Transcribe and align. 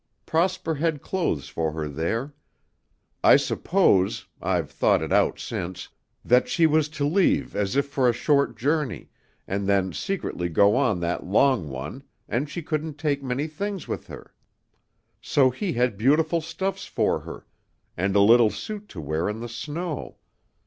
Prosper 0.25 0.73
had 0.73 1.03
clothes 1.03 1.47
for 1.47 1.73
her 1.73 1.87
there. 1.87 2.33
I 3.23 3.35
suppose 3.35 4.25
I've 4.41 4.71
thought 4.71 5.03
it 5.03 5.13
out 5.13 5.37
since 5.37 5.89
that 6.25 6.49
she 6.49 6.65
was 6.65 6.89
to 6.97 7.05
leave 7.05 7.55
as 7.55 7.75
if 7.75 7.85
for 7.87 8.09
a 8.09 8.11
short 8.11 8.57
journey, 8.57 9.11
and 9.47 9.67
then 9.67 9.93
secretly 9.93 10.49
go 10.49 10.75
on 10.75 11.01
that 11.01 11.27
long 11.27 11.69
one, 11.69 12.01
and 12.27 12.49
she 12.49 12.63
couldn't 12.63 12.97
take 12.97 13.21
many 13.21 13.45
things 13.45 13.87
with 13.87 14.07
her. 14.07 14.33
So 15.21 15.51
he 15.51 15.73
had 15.73 15.99
beautiful 15.99 16.41
stuffs 16.41 16.85
for 16.87 17.19
her 17.19 17.45
and 17.95 18.15
a 18.15 18.21
little 18.21 18.49
suit 18.49 18.89
to 18.89 19.01
wear 19.01 19.29
in 19.29 19.39
the 19.39 19.47
snow. 19.49 20.17